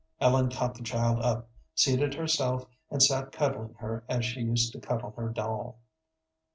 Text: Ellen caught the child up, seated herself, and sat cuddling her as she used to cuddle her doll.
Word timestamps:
Ellen 0.19 0.49
caught 0.49 0.73
the 0.73 0.81
child 0.81 1.19
up, 1.19 1.47
seated 1.75 2.15
herself, 2.15 2.65
and 2.89 3.03
sat 3.03 3.31
cuddling 3.31 3.75
her 3.75 4.03
as 4.09 4.25
she 4.25 4.39
used 4.39 4.71
to 4.73 4.79
cuddle 4.79 5.11
her 5.11 5.29
doll. 5.29 5.77